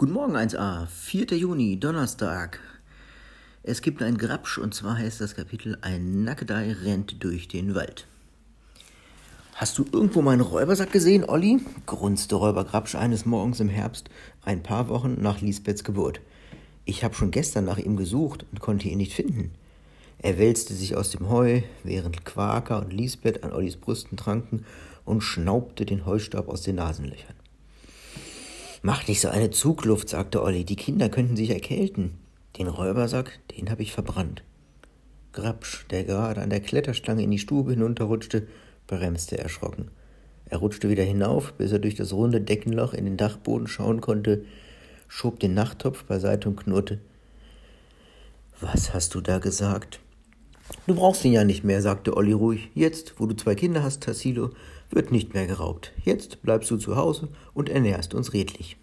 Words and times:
Guten 0.00 0.12
Morgen 0.12 0.36
1a, 0.36 0.86
4. 0.86 1.36
Juni, 1.36 1.80
Donnerstag. 1.80 2.60
Es 3.64 3.82
gibt 3.82 4.00
ein 4.00 4.16
Grabsch 4.16 4.56
und 4.58 4.72
zwar 4.72 4.96
heißt 4.96 5.20
das 5.20 5.34
Kapitel 5.34 5.76
Ein 5.80 6.22
Nackedei 6.22 6.70
rennt 6.84 7.24
durch 7.24 7.48
den 7.48 7.74
Wald. 7.74 8.06
Hast 9.56 9.76
du 9.76 9.84
irgendwo 9.90 10.22
meinen 10.22 10.40
Räubersack 10.40 10.92
gesehen, 10.92 11.24
Olli? 11.28 11.58
grunzte 11.86 12.36
Räuber 12.36 12.64
Grabsch 12.64 12.94
eines 12.94 13.26
Morgens 13.26 13.58
im 13.58 13.68
Herbst, 13.68 14.08
ein 14.44 14.62
paar 14.62 14.88
Wochen 14.88 15.16
nach 15.20 15.40
Lisbeths 15.40 15.82
Geburt. 15.82 16.20
Ich 16.84 17.02
habe 17.02 17.16
schon 17.16 17.32
gestern 17.32 17.64
nach 17.64 17.78
ihm 17.78 17.96
gesucht 17.96 18.46
und 18.52 18.60
konnte 18.60 18.86
ihn 18.86 18.98
nicht 18.98 19.14
finden. 19.14 19.50
Er 20.18 20.38
wälzte 20.38 20.74
sich 20.74 20.94
aus 20.94 21.10
dem 21.10 21.28
Heu, 21.28 21.62
während 21.82 22.24
Quaker 22.24 22.82
und 22.82 22.92
Lisbeth 22.92 23.42
an 23.42 23.52
Ollis 23.52 23.74
Brüsten 23.74 24.16
tranken 24.16 24.64
und 25.04 25.22
schnaubte 25.22 25.84
den 25.84 26.06
Heustaub 26.06 26.48
aus 26.48 26.62
den 26.62 26.76
Nasenlöchern. 26.76 27.37
Mach 28.82 29.06
nicht 29.08 29.20
so 29.20 29.28
eine 29.28 29.50
Zugluft, 29.50 30.08
sagte 30.08 30.42
Olli, 30.42 30.64
die 30.64 30.76
Kinder 30.76 31.08
könnten 31.08 31.36
sich 31.36 31.50
erkälten. 31.50 32.18
Den 32.58 32.68
Räubersack, 32.68 33.40
den 33.56 33.70
habe 33.70 33.82
ich 33.82 33.92
verbrannt. 33.92 34.42
Grabsch, 35.32 35.86
der 35.90 36.04
gerade 36.04 36.40
an 36.40 36.50
der 36.50 36.60
Kletterstange 36.60 37.22
in 37.22 37.30
die 37.30 37.38
Stube 37.38 37.72
hinunterrutschte, 37.72 38.46
bremste 38.86 39.38
erschrocken. 39.38 39.90
Er 40.46 40.58
rutschte 40.58 40.88
wieder 40.88 41.04
hinauf, 41.04 41.52
bis 41.52 41.72
er 41.72 41.78
durch 41.78 41.94
das 41.94 42.12
runde 42.12 42.40
Deckenloch 42.40 42.94
in 42.94 43.04
den 43.04 43.16
Dachboden 43.16 43.66
schauen 43.66 44.00
konnte, 44.00 44.44
schob 45.06 45.40
den 45.40 45.54
Nachttopf 45.54 46.04
beiseite 46.04 46.48
und 46.48 46.56
knurrte. 46.56 47.00
Was 48.60 48.94
hast 48.94 49.14
du 49.14 49.20
da 49.20 49.38
gesagt? 49.38 50.00
Du 50.86 50.94
brauchst 50.94 51.24
ihn 51.24 51.32
ja 51.32 51.44
nicht 51.44 51.64
mehr, 51.64 51.82
sagte 51.82 52.16
Olli 52.16 52.32
ruhig. 52.32 52.70
Jetzt, 52.74 53.14
wo 53.18 53.26
du 53.26 53.34
zwei 53.34 53.54
Kinder 53.54 53.82
hast, 53.82 54.02
Tassilo, 54.02 54.50
wird 54.90 55.12
nicht 55.12 55.34
mehr 55.34 55.46
geraubt. 55.46 55.92
Jetzt 56.04 56.42
bleibst 56.42 56.70
du 56.70 56.76
zu 56.76 56.96
Hause 56.96 57.28
und 57.54 57.68
ernährst 57.68 58.14
uns 58.14 58.32
redlich. 58.32 58.76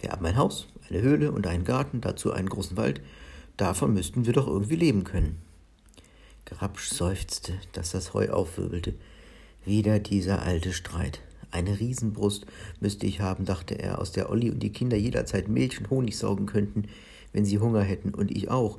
Wir 0.00 0.10
haben 0.10 0.24
ein 0.26 0.36
Haus, 0.36 0.68
eine 0.88 1.02
Höhle 1.02 1.32
und 1.32 1.46
einen 1.46 1.64
Garten, 1.64 2.00
dazu 2.00 2.32
einen 2.32 2.48
großen 2.48 2.76
Wald. 2.76 3.00
Davon 3.56 3.94
müssten 3.94 4.26
wir 4.26 4.32
doch 4.32 4.46
irgendwie 4.46 4.76
leben 4.76 5.04
können. 5.04 5.38
Grabsch 6.44 6.88
seufzte, 6.88 7.52
dass 7.72 7.90
das 7.90 8.14
Heu 8.14 8.30
aufwirbelte. 8.30 8.94
Wieder 9.64 9.98
dieser 9.98 10.42
alte 10.42 10.72
Streit. 10.72 11.20
Eine 11.50 11.78
Riesenbrust 11.80 12.46
müsste 12.80 13.06
ich 13.06 13.20
haben, 13.20 13.44
dachte 13.44 13.78
er, 13.78 14.00
aus 14.00 14.12
der 14.12 14.30
Olli 14.30 14.50
und 14.50 14.60
die 14.60 14.72
Kinder 14.72 14.96
jederzeit 14.96 15.48
Milch 15.48 15.78
und 15.78 15.90
Honig 15.90 16.16
saugen 16.16 16.46
könnten, 16.46 16.84
wenn 17.32 17.44
sie 17.44 17.58
Hunger 17.58 17.82
hätten, 17.82 18.14
und 18.14 18.30
ich 18.30 18.50
auch. 18.50 18.78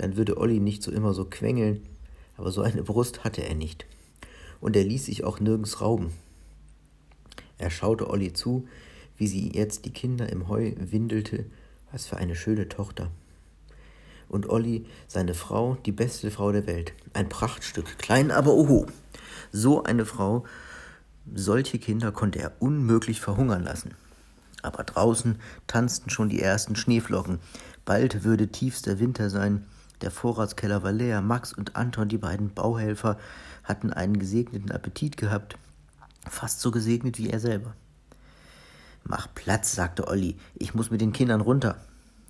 Dann 0.00 0.16
würde 0.16 0.38
Olli 0.38 0.60
nicht 0.60 0.82
so 0.82 0.90
immer 0.90 1.12
so 1.12 1.26
quengeln. 1.26 1.82
Aber 2.38 2.50
so 2.50 2.62
eine 2.62 2.82
Brust 2.82 3.22
hatte 3.22 3.44
er 3.44 3.54
nicht. 3.54 3.84
Und 4.58 4.74
er 4.74 4.84
ließ 4.84 5.04
sich 5.04 5.24
auch 5.24 5.40
nirgends 5.40 5.82
rauben. 5.82 6.10
Er 7.58 7.68
schaute 7.68 8.08
Olli 8.08 8.32
zu, 8.32 8.66
wie 9.18 9.26
sie 9.26 9.52
jetzt 9.52 9.84
die 9.84 9.92
Kinder 9.92 10.30
im 10.30 10.48
Heu 10.48 10.72
windelte. 10.78 11.44
Was 11.92 12.06
für 12.06 12.16
eine 12.16 12.34
schöne 12.34 12.66
Tochter. 12.66 13.10
Und 14.30 14.48
Olli, 14.48 14.86
seine 15.06 15.34
Frau, 15.34 15.76
die 15.84 15.92
beste 15.92 16.30
Frau 16.30 16.50
der 16.50 16.66
Welt. 16.66 16.94
Ein 17.12 17.28
Prachtstück, 17.28 17.98
klein, 17.98 18.30
aber 18.30 18.54
oho. 18.54 18.86
So 19.52 19.82
eine 19.82 20.06
Frau, 20.06 20.44
solche 21.34 21.78
Kinder 21.78 22.10
konnte 22.10 22.38
er 22.38 22.52
unmöglich 22.58 23.20
verhungern 23.20 23.64
lassen. 23.64 23.90
Aber 24.62 24.82
draußen 24.82 25.38
tanzten 25.66 26.08
schon 26.08 26.30
die 26.30 26.40
ersten 26.40 26.74
Schneeflocken. 26.74 27.38
Bald 27.84 28.24
würde 28.24 28.48
tiefster 28.48 28.98
Winter 28.98 29.28
sein. 29.28 29.66
Der 30.02 30.10
Vorratskeller 30.10 30.82
war 30.82 30.92
leer. 30.92 31.20
Max 31.20 31.52
und 31.52 31.76
Anton, 31.76 32.08
die 32.08 32.18
beiden 32.18 32.54
Bauhelfer, 32.54 33.18
hatten 33.64 33.92
einen 33.92 34.18
gesegneten 34.18 34.70
Appetit 34.70 35.16
gehabt. 35.16 35.56
Fast 36.28 36.60
so 36.60 36.70
gesegnet 36.70 37.18
wie 37.18 37.30
er 37.30 37.40
selber. 37.40 37.74
Mach 39.04 39.28
Platz, 39.34 39.74
sagte 39.74 40.08
Olli. 40.08 40.36
Ich 40.54 40.74
muss 40.74 40.90
mit 40.90 41.00
den 41.00 41.12
Kindern 41.12 41.40
runter. 41.40 41.76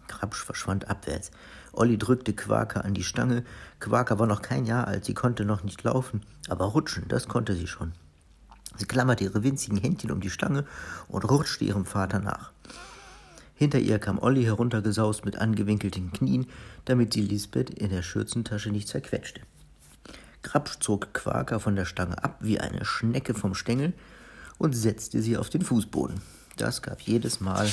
Krabsch 0.09 0.45
verschwand 0.45 0.89
abwärts. 0.89 1.31
Olli 1.73 1.97
drückte 1.99 2.33
Quaker 2.33 2.85
an 2.85 2.95
die 2.95 3.05
Stange. 3.05 3.45
Quaker 3.79 4.19
war 4.19 4.27
noch 4.27 4.43
kein 4.43 4.67
Jahr 4.67 4.89
alt, 4.89 5.05
sie 5.05 5.15
konnte 5.15 5.45
noch 5.45 5.63
nicht 5.63 5.83
laufen, 5.85 6.23
aber 6.49 6.67
rutschen, 6.67 7.07
das 7.09 7.29
konnte 7.29 7.55
sie 7.55 7.69
schon. 7.69 7.93
Sie 8.77 8.87
klammerte 8.87 9.25
ihre 9.25 9.45
winzigen 9.45 9.79
Händchen 9.79 10.11
um 10.11 10.21
die 10.21 10.31
Stange 10.31 10.65
und 11.09 11.29
rutschte 11.31 11.65
ihrem 11.65 11.85
Vater 11.85 12.19
nach. 12.19 12.53
Hinter 13.61 13.79
ihr 13.79 13.99
kam 13.99 14.19
Olli 14.19 14.45
heruntergesaust 14.45 15.27
mit 15.27 15.37
angewinkelten 15.37 16.13
Knien, 16.13 16.47
damit 16.87 17.13
sie 17.13 17.21
Lisbeth 17.21 17.69
in 17.69 17.91
der 17.91 18.01
Schürzentasche 18.01 18.71
nicht 18.71 18.89
zerquetschte. 18.89 19.43
Krabsch 20.41 20.79
zog 20.81 21.13
Quaker 21.13 21.61
von 21.61 21.77
der 21.77 21.85
Stange 21.85 22.25
ab 22.25 22.39
wie 22.41 22.59
eine 22.59 22.87
Schnecke 22.87 23.35
vom 23.35 23.55
Stängel 23.55 23.93
und 24.57 24.73
setzte 24.73 25.21
sie 25.21 25.37
auf 25.37 25.51
den 25.51 25.61
Fußboden. 25.61 26.23
Das 26.57 26.81
gab 26.81 27.03
jedes 27.03 27.41
Mal 27.41 27.69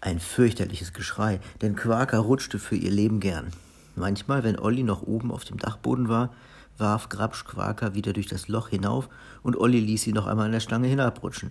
ein 0.00 0.20
fürchterliches 0.20 0.94
Geschrei, 0.94 1.38
denn 1.60 1.76
Quaker 1.76 2.20
rutschte 2.20 2.58
für 2.58 2.76
ihr 2.76 2.90
Leben 2.90 3.20
gern. 3.20 3.48
Manchmal, 3.94 4.42
wenn 4.42 4.58
Olli 4.58 4.84
noch 4.84 5.02
oben 5.02 5.32
auf 5.32 5.44
dem 5.44 5.58
Dachboden 5.58 6.08
war, 6.08 6.32
warf 6.78 7.10
Grabsch 7.10 7.44
Quaker 7.44 7.92
wieder 7.94 8.14
durch 8.14 8.28
das 8.28 8.48
Loch 8.48 8.70
hinauf 8.70 9.10
und 9.42 9.58
Olli 9.58 9.80
ließ 9.80 10.00
sie 10.00 10.14
noch 10.14 10.26
einmal 10.26 10.46
an 10.46 10.52
der 10.52 10.60
Stange 10.60 10.88
hinabrutschen. 10.88 11.50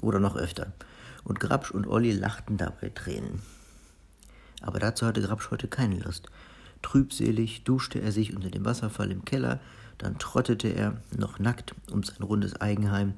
Oder 0.00 0.18
noch 0.18 0.34
öfter. 0.34 0.72
Und 1.24 1.40
Grabsch 1.40 1.70
und 1.70 1.86
Olli 1.86 2.12
lachten 2.12 2.56
dabei 2.56 2.90
Tränen. 2.90 3.42
Aber 4.60 4.78
dazu 4.78 5.06
hatte 5.06 5.22
Grabsch 5.22 5.50
heute 5.50 5.68
keine 5.68 5.98
Lust. 5.98 6.28
Trübselig 6.82 7.64
duschte 7.64 8.00
er 8.00 8.12
sich 8.12 8.36
unter 8.36 8.50
dem 8.50 8.64
Wasserfall 8.64 9.10
im 9.10 9.24
Keller, 9.24 9.60
dann 9.98 10.18
trottete 10.18 10.68
er, 10.68 11.00
noch 11.16 11.38
nackt, 11.38 11.74
um 11.90 12.02
sein 12.02 12.22
rundes 12.22 12.60
Eigenheim, 12.60 13.14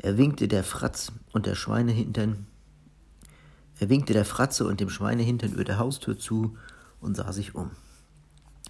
er 0.00 0.16
winkte 0.16 0.46
der 0.46 0.62
Fratz 0.62 1.10
und 1.32 1.46
der 1.46 1.56
Schweinehintern. 1.56 2.46
Er 3.80 3.88
winkte 3.88 4.12
der 4.12 4.24
Fratze 4.24 4.64
und 4.64 4.78
dem 4.78 4.90
Schweinehintern 4.90 5.52
über 5.52 5.64
der 5.64 5.78
Haustür 5.78 6.16
zu 6.16 6.56
und 7.00 7.16
sah 7.16 7.32
sich 7.32 7.56
um. 7.56 7.72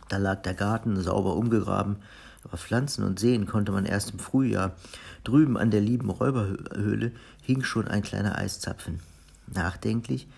Da 0.09 0.17
lag 0.17 0.41
der 0.43 0.55
Garten 0.55 0.99
sauber 1.03 1.37
umgegraben, 1.37 1.97
aber 2.45 2.57
pflanzen 2.57 3.05
und 3.05 3.19
sehen 3.19 3.47
konnte 3.47 3.73
man 3.73 3.85
erst 3.85 4.13
im 4.13 4.19
Frühjahr. 4.19 4.77
Drüben 5.25 5.57
an 5.57 5.71
der 5.71 5.81
lieben 5.81 6.11
Räuberhöhle 6.11 7.13
hing 7.43 7.63
schon 7.63 7.89
ein 7.89 8.03
kleiner 8.03 8.39
Eiszapfen. 8.39 9.01
Nachdenklich 9.47 10.29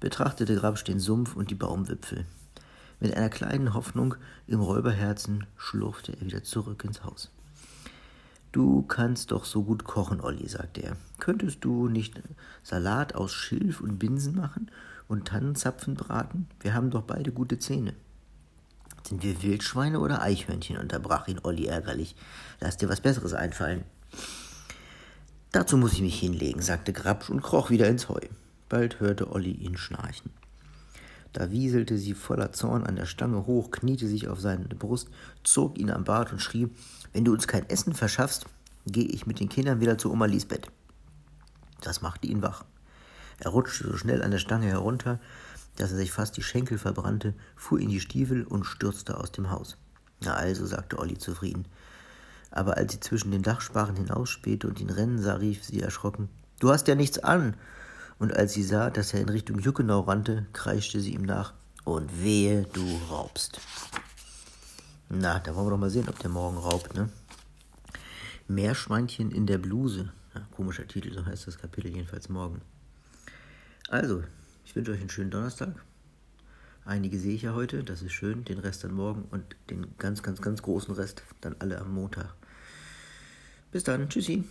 betrachtete 0.00 0.56
Grabsch 0.56 0.84
den 0.84 0.98
Sumpf 0.98 1.36
und 1.36 1.50
die 1.50 1.54
Baumwipfel. 1.54 2.24
Mit 3.00 3.14
einer 3.14 3.30
kleinen 3.30 3.74
Hoffnung 3.74 4.14
im 4.46 4.60
Räuberherzen 4.60 5.46
schlurfte 5.56 6.12
er 6.12 6.26
wieder 6.26 6.42
zurück 6.42 6.84
ins 6.84 7.04
Haus. 7.04 7.30
Du 8.52 8.82
kannst 8.82 9.30
doch 9.30 9.44
so 9.44 9.62
gut 9.62 9.84
kochen, 9.84 10.20
Olli, 10.20 10.48
sagte 10.48 10.82
er. 10.82 10.96
Könntest 11.18 11.64
du 11.64 11.88
nicht 11.88 12.20
Salat 12.62 13.14
aus 13.14 13.32
Schilf 13.32 13.80
und 13.80 13.98
Binsen 13.98 14.34
machen 14.34 14.70
und 15.06 15.28
Tannenzapfen 15.28 15.94
braten? 15.94 16.48
Wir 16.60 16.74
haben 16.74 16.90
doch 16.90 17.02
beide 17.02 17.30
gute 17.30 17.58
Zähne. 17.58 17.94
Sind 19.10 19.24
wir 19.24 19.42
Wildschweine 19.42 19.98
oder 19.98 20.22
Eichhörnchen? 20.22 20.78
unterbrach 20.78 21.26
ihn 21.26 21.40
Olli 21.42 21.66
ärgerlich. 21.66 22.14
Lass 22.60 22.76
dir 22.76 22.88
was 22.88 23.00
Besseres 23.00 23.34
einfallen. 23.34 23.82
Dazu 25.50 25.76
muss 25.76 25.94
ich 25.94 26.00
mich 26.00 26.20
hinlegen, 26.20 26.62
sagte 26.62 26.92
Grabsch 26.92 27.28
und 27.28 27.42
kroch 27.42 27.70
wieder 27.70 27.88
ins 27.88 28.08
Heu. 28.08 28.20
Bald 28.68 29.00
hörte 29.00 29.32
Olli 29.32 29.50
ihn 29.50 29.76
schnarchen. 29.76 30.30
Da 31.32 31.50
wieselte 31.50 31.98
sie 31.98 32.14
voller 32.14 32.52
Zorn 32.52 32.84
an 32.84 32.94
der 32.94 33.06
Stange 33.06 33.46
hoch, 33.46 33.72
kniete 33.72 34.06
sich 34.06 34.28
auf 34.28 34.40
seine 34.40 34.64
Brust, 34.66 35.08
zog 35.42 35.76
ihn 35.76 35.90
am 35.90 36.04
Bart 36.04 36.30
und 36.30 36.40
schrie, 36.40 36.68
wenn 37.12 37.24
du 37.24 37.32
uns 37.32 37.48
kein 37.48 37.68
Essen 37.68 37.94
verschaffst, 37.94 38.46
gehe 38.86 39.06
ich 39.06 39.26
mit 39.26 39.40
den 39.40 39.48
Kindern 39.48 39.80
wieder 39.80 39.98
zu 39.98 40.12
Oma 40.12 40.26
Lisbeth. 40.26 40.68
Das 41.80 42.00
machte 42.00 42.28
ihn 42.28 42.42
wach. 42.42 42.64
Er 43.40 43.50
rutschte 43.50 43.88
so 43.88 43.96
schnell 43.96 44.22
an 44.22 44.30
der 44.30 44.38
Stange 44.38 44.66
herunter, 44.66 45.18
dass 45.80 45.92
er 45.92 45.96
sich 45.96 46.12
fast 46.12 46.36
die 46.36 46.42
Schenkel 46.42 46.78
verbrannte, 46.78 47.34
fuhr 47.56 47.80
in 47.80 47.88
die 47.88 48.00
Stiefel 48.00 48.44
und 48.44 48.64
stürzte 48.64 49.18
aus 49.18 49.32
dem 49.32 49.50
Haus. 49.50 49.78
Na 50.22 50.34
also, 50.34 50.66
sagte 50.66 50.98
Olli 50.98 51.16
zufrieden. 51.16 51.64
Aber 52.50 52.76
als 52.76 52.92
sie 52.92 53.00
zwischen 53.00 53.30
den 53.30 53.42
Dachsparren 53.42 53.96
hinausspähte 53.96 54.66
und 54.68 54.80
ihn 54.80 54.90
rennen 54.90 55.18
sah, 55.18 55.34
rief 55.34 55.64
sie 55.64 55.80
erschrocken, 55.80 56.28
Du 56.58 56.70
hast 56.70 56.88
ja 56.88 56.94
nichts 56.94 57.18
an 57.18 57.54
und 58.18 58.36
als 58.36 58.52
sie 58.52 58.62
sah, 58.62 58.90
dass 58.90 59.14
er 59.14 59.22
in 59.22 59.30
Richtung 59.30 59.58
Juckenau 59.60 60.00
rannte, 60.00 60.46
kreischte 60.52 61.00
sie 61.00 61.14
ihm 61.14 61.22
nach, 61.22 61.54
und 61.84 62.22
wehe, 62.22 62.64
du 62.74 62.84
raubst. 63.08 63.60
Na, 65.08 65.38
da 65.38 65.54
wollen 65.54 65.66
wir 65.66 65.70
doch 65.70 65.78
mal 65.78 65.88
sehen, 65.88 66.10
ob 66.10 66.18
der 66.18 66.28
morgen 66.28 66.58
raubt, 66.58 66.94
ne? 66.94 67.08
Meerschweinchen 68.46 69.30
in 69.30 69.46
der 69.46 69.56
Bluse. 69.56 70.12
Ja, 70.34 70.42
komischer 70.54 70.86
Titel, 70.86 71.14
so 71.14 71.24
heißt 71.24 71.46
das 71.46 71.58
Kapitel 71.58 71.90
jedenfalls 71.90 72.28
morgen. 72.28 72.60
Also, 73.88 74.22
ich 74.64 74.74
wünsche 74.76 74.92
euch 74.92 75.00
einen 75.00 75.10
schönen 75.10 75.30
Donnerstag. 75.30 75.74
Einige 76.84 77.18
sehe 77.18 77.34
ich 77.34 77.42
ja 77.42 77.54
heute, 77.54 77.84
das 77.84 78.02
ist 78.02 78.12
schön, 78.12 78.44
den 78.44 78.58
Rest 78.58 78.84
dann 78.84 78.92
morgen 78.92 79.24
und 79.30 79.44
den 79.68 79.86
ganz, 79.98 80.22
ganz, 80.22 80.40
ganz 80.40 80.62
großen 80.62 80.94
Rest 80.94 81.22
dann 81.40 81.56
alle 81.58 81.78
am 81.78 81.92
Montag. 81.92 82.34
Bis 83.70 83.84
dann, 83.84 84.08
tschüssi. 84.08 84.44